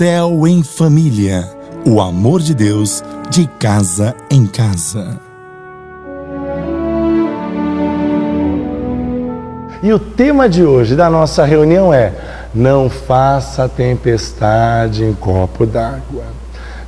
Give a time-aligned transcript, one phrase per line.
[0.00, 1.46] Céu em Família.
[1.86, 5.20] O amor de Deus de casa em casa.
[9.82, 12.14] E o tema de hoje da nossa reunião é:
[12.54, 16.24] Não faça tempestade em copo d'água.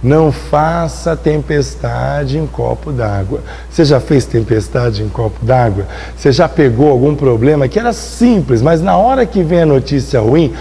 [0.02, 3.41] Não faça tempestade em copo d'água.
[3.70, 5.87] Você já fez tempestade em copo d'água?
[6.16, 10.19] Você já pegou algum problema que era simples, mas na hora que vem a notícia
[10.19, 10.52] ruim,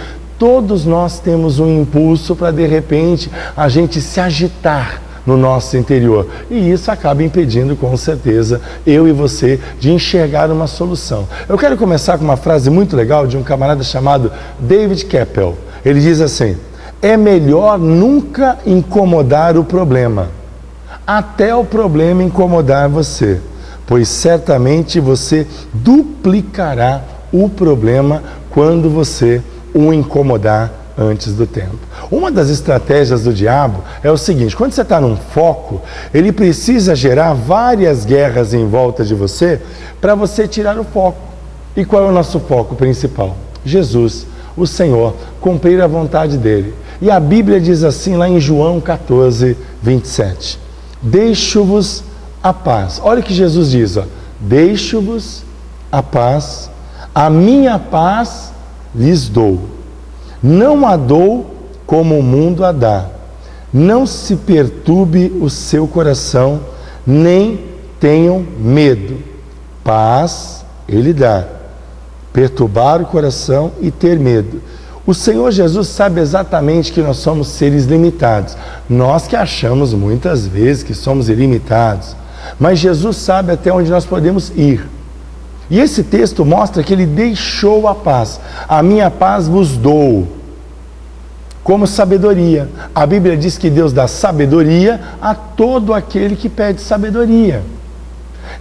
[0.42, 6.28] todos nós temos um impulso para de repente a gente se agitar no nosso interior.
[6.50, 11.28] E isso acaba impedindo, com certeza, eu e você de enxergar uma solução.
[11.48, 15.56] Eu quero começar com uma frase muito legal de um camarada chamado David Keppel.
[15.86, 16.58] Ele diz assim:
[17.04, 20.30] É melhor nunca incomodar o problema,
[21.06, 23.40] até o problema incomodar você,
[23.86, 29.40] pois certamente você duplicará o problema quando você
[29.74, 31.78] o incomodar antes do tempo.
[32.10, 35.82] Uma das estratégias do diabo é o seguinte: quando você está num foco,
[36.14, 39.62] ele precisa gerar várias guerras em volta de você
[40.00, 41.20] para você tirar o foco.
[41.76, 43.36] E qual é o nosso foco principal?
[43.66, 44.26] Jesus,
[44.58, 46.74] o Senhor, cumprir a vontade dele.
[47.02, 50.60] E a Bíblia diz assim lá em João 14, 27.
[51.02, 52.04] Deixo-vos
[52.44, 53.00] a paz.
[53.04, 53.98] Olha o que Jesus diz.
[54.40, 55.44] Deixo-vos
[55.92, 56.70] a paz,
[57.14, 58.51] a minha paz
[58.96, 59.60] lhes dou
[60.42, 63.06] não a dou como o mundo a dá.
[63.72, 66.62] Não se perturbe o seu coração,
[67.06, 67.66] nem
[68.00, 69.18] tenham medo.
[69.84, 71.46] Paz ele dá.
[72.34, 74.62] Perturbar o coração e ter medo.
[75.06, 78.56] O Senhor Jesus sabe exatamente que nós somos seres limitados.
[78.90, 82.16] Nós que achamos muitas vezes que somos ilimitados.
[82.60, 84.88] Mas Jesus sabe até onde nós podemos ir.
[85.72, 88.42] E esse texto mostra que ele deixou a paz.
[88.68, 90.28] A minha paz vos dou.
[91.64, 92.68] Como sabedoria.
[92.94, 97.64] A Bíblia diz que Deus dá sabedoria a todo aquele que pede sabedoria.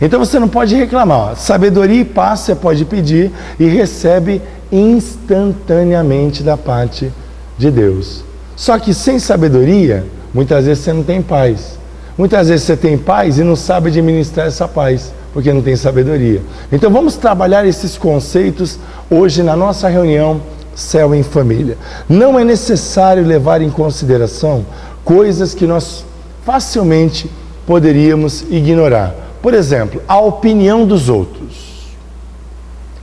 [0.00, 1.34] Então você não pode reclamar.
[1.34, 4.40] Sabedoria e paz você pode pedir e recebe
[4.70, 7.10] instantaneamente da parte
[7.58, 8.22] de Deus.
[8.54, 11.76] Só que sem sabedoria, muitas vezes você não tem paz.
[12.16, 16.42] Muitas vezes você tem paz e não sabe administrar essa paz porque não tem sabedoria.
[16.72, 18.78] Então vamos trabalhar esses conceitos
[19.10, 20.40] hoje na nossa reunião
[20.74, 21.76] Céu em Família.
[22.08, 24.64] Não é necessário levar em consideração
[25.04, 26.04] coisas que nós
[26.44, 27.30] facilmente
[27.66, 29.14] poderíamos ignorar.
[29.42, 31.70] Por exemplo, a opinião dos outros.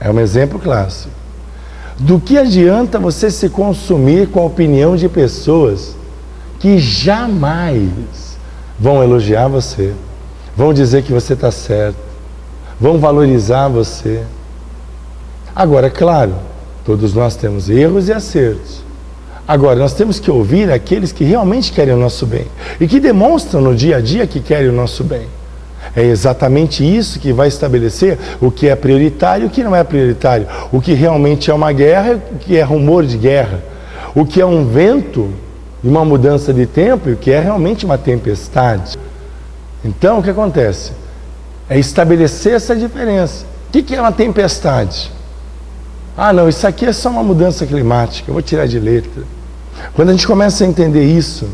[0.00, 1.10] É um exemplo clássico.
[1.98, 5.96] Do que adianta você se consumir com a opinião de pessoas
[6.60, 8.38] que jamais
[8.78, 9.92] vão elogiar você,
[10.56, 12.07] vão dizer que você está certo,
[12.80, 14.22] vão valorizar você.
[15.54, 16.34] Agora, claro,
[16.84, 18.82] todos nós temos erros e acertos.
[19.46, 22.46] Agora, nós temos que ouvir aqueles que realmente querem o nosso bem
[22.78, 25.26] e que demonstram no dia a dia que querem o nosso bem.
[25.96, 29.82] É exatamente isso que vai estabelecer o que é prioritário e o que não é
[29.82, 33.62] prioritário, o que realmente é uma guerra e o que é rumor de guerra,
[34.14, 35.30] o que é um vento
[35.82, 38.98] e uma mudança de tempo e o que é realmente uma tempestade.
[39.82, 40.92] Então, o que acontece?
[41.68, 43.44] É estabelecer essa diferença.
[43.68, 45.12] O que é uma tempestade?
[46.16, 49.22] Ah, não, isso aqui é só uma mudança climática, eu vou tirar de letra.
[49.94, 51.48] Quando a gente começa a entender isso,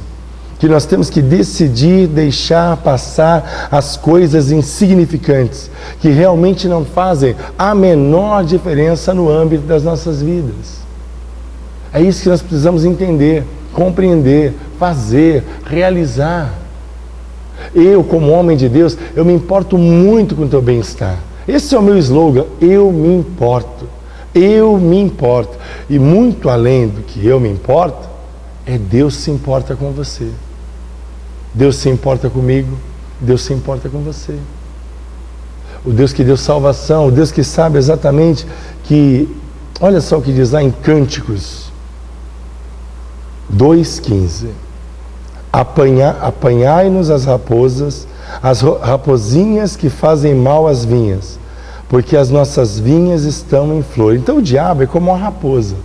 [0.59, 5.71] que nós temos que decidir deixar passar as coisas insignificantes,
[6.01, 10.79] que realmente não fazem a menor diferença no âmbito das nossas vidas.
[11.93, 16.64] É isso que nós precisamos entender, compreender, fazer, realizar.
[17.75, 21.19] Eu, como homem de Deus, eu me importo muito com o teu bem-estar.
[21.47, 23.87] Esse é o meu slogan, eu me importo.
[24.35, 25.59] Eu me importo.
[25.89, 28.09] E muito além do que eu me importo,
[28.67, 30.29] é Deus se importa com você.
[31.53, 32.77] Deus se importa comigo,
[33.21, 34.37] Deus se importa com você.
[35.85, 38.47] O Deus que deu salvação, o Deus que sabe exatamente
[38.85, 39.29] que,
[39.81, 41.71] olha só o que diz lá em Cânticos
[43.55, 44.49] 2,15
[45.55, 48.09] Apanha, apanhai-nos as raposas,
[48.43, 51.39] as rapozinhas que fazem mal às vinhas,
[51.89, 54.17] porque as nossas vinhas estão em flor.
[54.17, 55.77] Então o diabo é como uma raposa.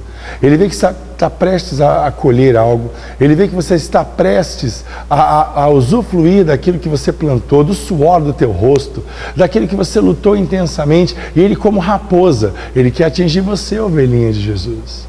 [0.42, 2.90] Ele vê que está, está prestes a, a, colher algo,
[3.22, 7.76] ele vê que você está prestes a, a, a usufruir daquilo que você plantou, do
[7.76, 9.04] suor do teu rosto,
[9.36, 14.42] daquilo que você lutou intensamente, e ele, como raposa, ele quer atingir você, ovelhinha de
[14.42, 15.08] Jesus.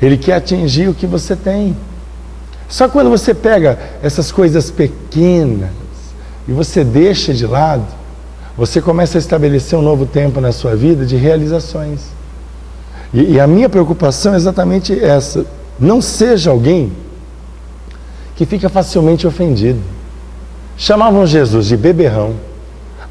[0.00, 1.76] Ele quer atingir o que você tem.
[2.72, 5.68] Só quando você pega essas coisas pequenas
[6.48, 7.84] e você deixa de lado,
[8.56, 12.00] você começa a estabelecer um novo tempo na sua vida de realizações.
[13.12, 15.44] E, e a minha preocupação é exatamente essa.
[15.78, 16.90] Não seja alguém
[18.36, 19.80] que fica facilmente ofendido.
[20.74, 22.36] Chamavam Jesus de beberrão,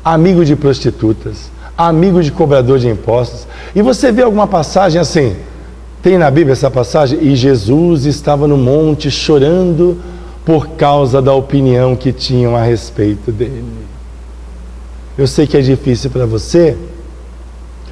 [0.04, 3.46] amigo de prostitutas, amigo de cobrador de impostos.
[3.75, 5.36] E você vê alguma passagem assim?
[6.01, 7.19] Tem na Bíblia essa passagem?
[7.21, 10.00] E Jesus estava no monte chorando
[10.44, 13.63] por causa da opinião que tinham a respeito dele.
[15.18, 16.75] Eu sei que é difícil para você,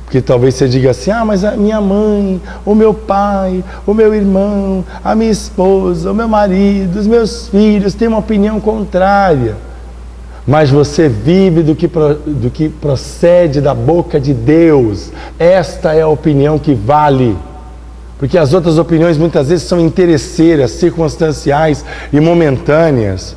[0.03, 4.15] porque talvez você diga assim: ah, mas a minha mãe, o meu pai, o meu
[4.15, 9.55] irmão, a minha esposa, o meu marido, os meus filhos têm uma opinião contrária.
[10.47, 15.11] Mas você vive do que, do que procede da boca de Deus.
[15.37, 17.37] Esta é a opinião que vale.
[18.19, 23.35] Porque as outras opiniões muitas vezes são interesseiras, circunstanciais e momentâneas.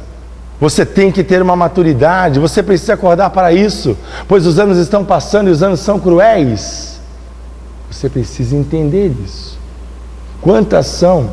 [0.60, 3.96] Você tem que ter uma maturidade, você precisa acordar para isso,
[4.26, 7.00] pois os anos estão passando e os anos são cruéis.
[7.88, 9.56] Você precisa entender isso.
[10.40, 11.30] Quantas são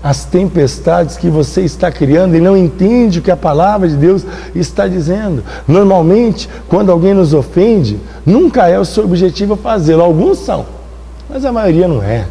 [0.00, 4.24] as tempestades que você está criando e não entende o que a palavra de Deus
[4.54, 5.42] está dizendo?
[5.66, 10.02] Normalmente, quando alguém nos ofende, nunca é o seu objetivo fazê-lo.
[10.02, 10.64] Alguns são,
[11.28, 12.26] mas a maioria não é.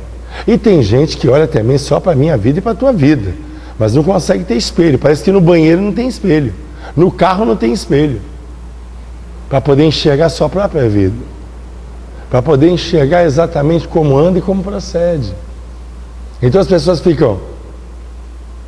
[0.48, 2.92] E tem gente que olha também só para a minha vida e para a tua
[2.92, 3.34] vida
[3.78, 5.00] mas não consegue ter espelho.
[5.00, 6.54] Parece que no banheiro não tem espelho,
[6.96, 8.22] no carro não tem espelho,
[9.50, 11.16] para poder enxergar a sua própria vida,
[12.30, 15.34] para poder enxergar exatamente como anda e como procede.
[16.42, 17.40] Então as pessoas ficam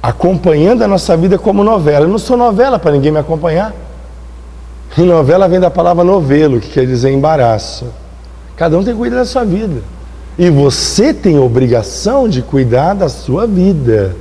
[0.01, 2.05] acompanhando a nossa vida como novela.
[2.05, 3.73] Eu não sou novela para ninguém me acompanhar.
[4.97, 7.87] E novela vem da palavra novelo, que quer dizer embaraço.
[8.55, 9.81] Cada um tem que cuidar da sua vida.
[10.37, 14.15] E você tem obrigação de cuidar da sua vida.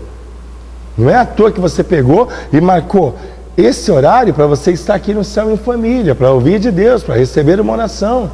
[0.97, 3.17] Não é à toa que você pegou e marcou
[3.57, 7.17] esse horário para você estar aqui no céu em família, para ouvir de Deus, para
[7.17, 8.31] receber uma oração.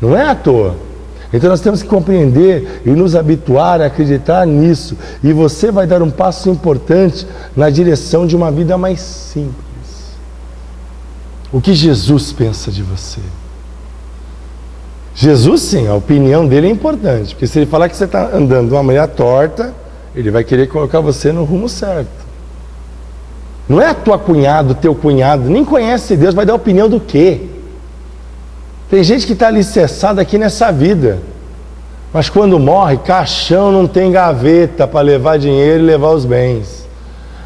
[0.00, 0.74] Não é à toa.
[1.32, 4.96] Então nós temos que compreender e nos habituar a acreditar nisso.
[5.22, 7.26] E você vai dar um passo importante
[7.56, 9.52] na direção de uma vida mais simples.
[11.50, 13.20] O que Jesus pensa de você?
[15.14, 18.68] Jesus, sim, a opinião dele é importante, porque se ele falar que você está andando
[18.68, 19.74] de uma maneira torta,
[20.14, 22.22] ele vai querer colocar você no rumo certo.
[23.68, 27.42] Não é a tua cunhado, teu cunhado, nem conhece Deus, vai dar opinião do quê?
[28.90, 31.18] Tem gente que está alicerçada aqui nessa vida,
[32.12, 36.86] mas quando morre, caixão não tem gaveta para levar dinheiro e levar os bens.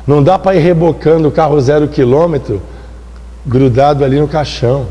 [0.07, 2.61] Não dá para ir rebocando o carro zero quilômetro
[3.45, 4.87] grudado ali no caixão.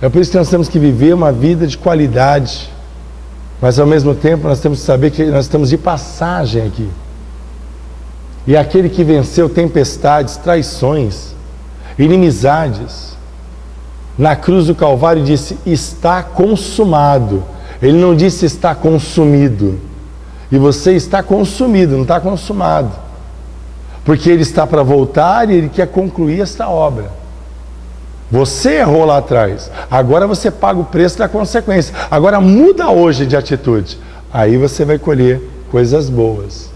[0.00, 2.70] É por isso que nós temos que viver uma vida de qualidade.
[3.60, 6.88] Mas ao mesmo tempo nós temos que saber que nós estamos de passagem aqui.
[8.46, 11.34] E aquele que venceu tempestades, traições,
[11.98, 13.16] inimizades,
[14.16, 17.42] na cruz do Calvário disse: está consumado.
[17.82, 19.80] Ele não disse está consumido.
[20.50, 22.90] E você está consumido, não está consumado.
[24.04, 27.10] Porque ele está para voltar e ele quer concluir esta obra.
[28.30, 29.70] Você errou lá atrás.
[29.90, 31.94] Agora você paga o preço da consequência.
[32.10, 33.98] Agora muda hoje de atitude.
[34.32, 35.40] Aí você vai colher
[35.70, 36.70] coisas boas.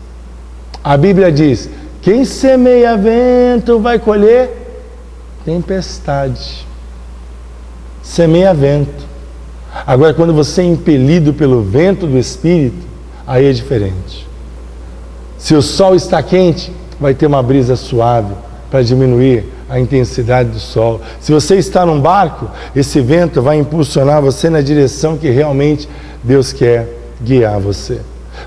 [0.83, 1.69] A Bíblia diz:
[2.01, 4.51] quem semeia vento vai colher
[5.45, 6.67] tempestade.
[8.03, 9.13] Semeia vento.
[9.87, 12.87] Agora, quando você é impelido pelo vento do Espírito,
[13.27, 14.27] aí é diferente.
[15.39, 18.35] Se o sol está quente, vai ter uma brisa suave
[18.73, 21.03] para diminuir a intensidade do sol.
[21.21, 25.87] Se você está num barco, esse vento vai impulsionar você na direção que realmente
[26.25, 26.89] Deus quer
[27.23, 28.01] guiar você.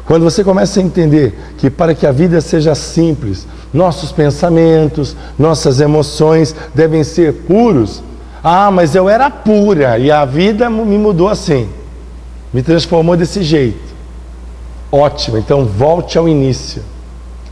[0.07, 5.79] Quando você começa a entender que para que a vida seja simples, nossos pensamentos, nossas
[5.79, 8.01] emoções devem ser puros.
[8.43, 11.69] Ah, mas eu era pura e a vida me mudou assim,
[12.51, 13.93] me transformou desse jeito.
[14.91, 16.81] Ótimo, então volte ao início,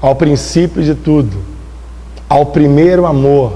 [0.01, 1.52] ao princípio de tudo,
[2.33, 3.53] ao primeiro amor,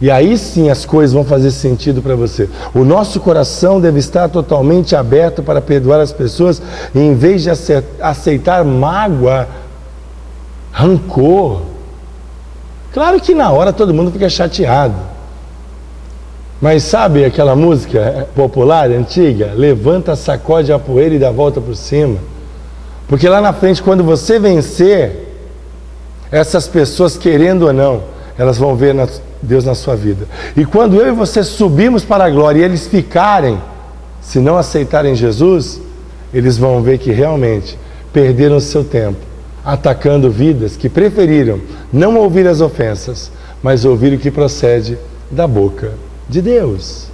[0.00, 2.48] e aí sim as coisas vão fazer sentido para você.
[2.72, 6.62] O nosso coração deve estar totalmente aberto para perdoar as pessoas,
[6.94, 7.50] e em vez de
[8.00, 9.48] aceitar mágoa,
[10.70, 11.62] rancor.
[12.92, 14.94] Claro que na hora todo mundo fica chateado.
[16.60, 19.54] Mas sabe aquela música popular, antiga?
[19.56, 22.18] Levanta, sacode a poeira e dá volta por cima.
[23.08, 25.25] Porque lá na frente, quando você vencer,
[26.30, 28.02] essas pessoas, querendo ou não,
[28.38, 28.94] elas vão ver
[29.40, 30.26] Deus na sua vida.
[30.56, 33.60] E quando eu e você subimos para a glória e eles ficarem,
[34.20, 35.80] se não aceitarem Jesus,
[36.34, 37.78] eles vão ver que realmente
[38.12, 39.18] perderam seu tempo
[39.66, 41.60] atacando vidas que preferiram
[41.92, 44.96] não ouvir as ofensas, mas ouvir o que procede
[45.28, 45.90] da boca
[46.28, 47.08] de Deus.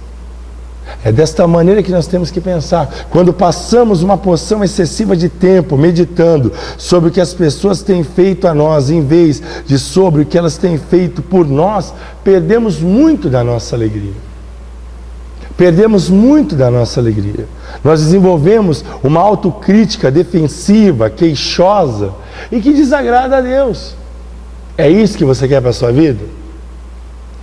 [1.03, 3.07] É desta maneira que nós temos que pensar.
[3.09, 8.47] Quando passamos uma porção excessiva de tempo meditando sobre o que as pessoas têm feito
[8.47, 13.29] a nós, em vez de sobre o que elas têm feito por nós, perdemos muito
[13.29, 14.13] da nossa alegria.
[15.55, 17.47] Perdemos muito da nossa alegria.
[17.83, 22.11] Nós desenvolvemos uma autocrítica defensiva, queixosa
[22.51, 23.95] e que desagrada a Deus.
[24.77, 26.25] É isso que você quer para a sua vida?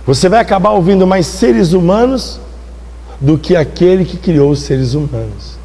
[0.05, 2.39] Você vai acabar ouvindo mais seres humanos
[3.21, 5.61] do que aquele que criou os seres humanos.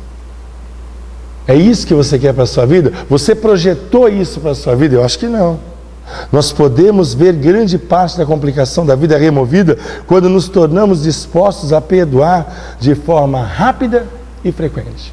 [1.48, 2.92] É isso que você quer para a sua vida?
[3.08, 4.96] Você projetou isso para a sua vida?
[4.96, 5.58] Eu acho que não.
[6.30, 11.80] Nós podemos ver grande parte da complicação da vida removida quando nos tornamos dispostos a
[11.80, 14.06] perdoar de forma rápida
[14.44, 15.12] e frequente.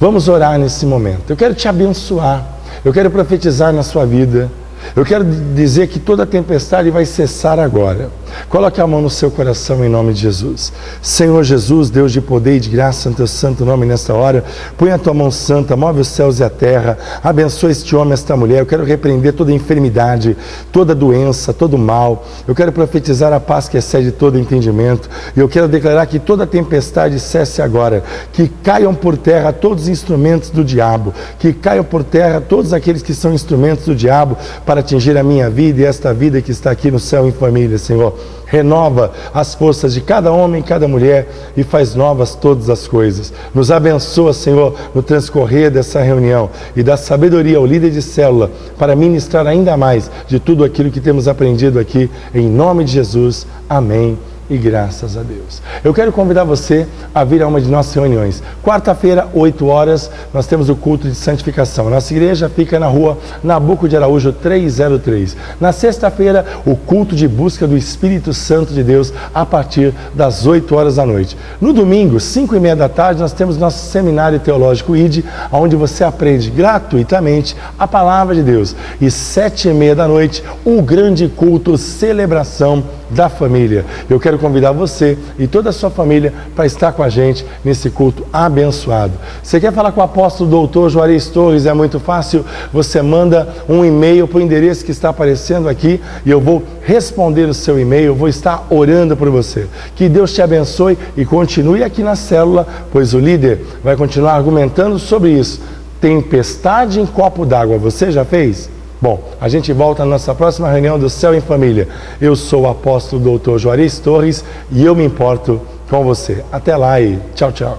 [0.00, 1.30] Vamos orar nesse momento.
[1.30, 2.44] Eu quero te abençoar.
[2.84, 4.50] Eu quero profetizar na sua vida.
[4.96, 8.10] Eu quero dizer que toda tempestade vai cessar agora.
[8.48, 10.72] Coloque a mão no seu coração em nome de Jesus.
[11.02, 14.44] Senhor Jesus, Deus de poder e de graça, no teu santo nome nesta hora,
[14.76, 18.36] põe a tua mão santa, move os céus e a terra, abençoa este homem, esta
[18.36, 18.60] mulher.
[18.60, 20.36] Eu quero repreender toda enfermidade,
[20.72, 22.24] toda doença, todo mal.
[22.46, 25.08] Eu quero profetizar a paz que excede todo entendimento.
[25.36, 29.88] E eu quero declarar que toda tempestade cesse agora, que caiam por terra todos os
[29.88, 34.73] instrumentos do diabo, que caiam por terra todos aqueles que são instrumentos do diabo para
[34.80, 38.14] atingir a minha vida e esta vida que está aqui no céu em família, Senhor
[38.46, 43.32] renova as forças de cada homem cada mulher e faz novas todas as coisas.
[43.52, 48.94] Nos abençoa, Senhor, no transcorrer dessa reunião e dá sabedoria ao líder de célula para
[48.94, 52.08] ministrar ainda mais de tudo aquilo que temos aprendido aqui.
[52.32, 53.46] Em nome de Jesus.
[53.68, 54.16] Amém
[54.48, 55.62] e graças a Deus.
[55.82, 58.42] Eu quero convidar você a vir a uma de nossas reuniões.
[58.62, 61.88] Quarta-feira, 8 horas, nós temos o culto de santificação.
[61.88, 65.36] Nossa igreja fica na rua Nabuco de Araújo 303.
[65.60, 70.74] Na sexta-feira, o culto de busca do Espírito Santo de Deus a partir das 8
[70.74, 71.36] horas da noite.
[71.60, 76.04] No domingo, 5 e meia da tarde, nós temos nosso seminário teológico ID, onde você
[76.04, 78.76] aprende gratuitamente a palavra de Deus.
[79.00, 82.84] E sete e meia da noite, o grande culto, celebração
[83.14, 83.84] da família.
[84.10, 87.88] Eu quero convidar você e toda a sua família para estar com a gente nesse
[87.88, 89.12] culto abençoado.
[89.42, 91.66] Você quer falar com o apóstolo doutor Juarez Torres?
[91.66, 92.44] É muito fácil.
[92.72, 97.48] Você manda um e-mail para o endereço que está aparecendo aqui e eu vou responder
[97.48, 99.66] o seu e-mail, eu vou estar orando por você.
[99.94, 104.98] Que Deus te abençoe e continue aqui na célula, pois o líder vai continuar argumentando
[104.98, 105.62] sobre isso.
[106.00, 108.73] Tempestade em copo d'água, você já fez?
[109.04, 111.86] Bom, a gente volta na nossa próxima reunião do Céu em Família.
[112.18, 114.42] Eu sou o apóstolo doutor Juarez Torres
[114.72, 116.42] e eu me importo com você.
[116.50, 117.78] Até lá e tchau, tchau.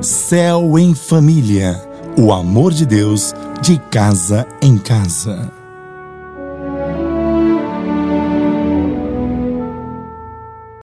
[0.00, 1.78] Céu em Família.
[2.16, 5.61] O amor de Deus de casa em casa.